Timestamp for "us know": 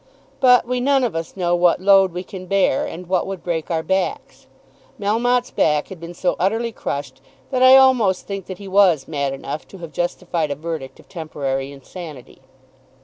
1.15-1.55